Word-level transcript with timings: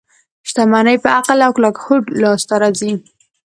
شتمني 0.49 0.95
په 1.03 1.09
عقل 1.17 1.39
او 1.45 1.51
کلک 1.55 1.75
هوډ 1.85 2.03
لاس 2.21 2.41
ته 2.49 2.55
راځي. 2.61 2.93